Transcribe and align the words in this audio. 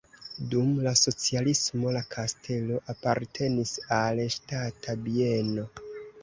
Dum 0.51 0.69
la 0.85 0.93
socialismo 1.01 1.93
la 1.97 2.01
kastelo 2.15 2.79
apartenis 2.95 3.75
al 3.99 4.23
ŝtata 4.37 4.97
bieno. 5.05 5.69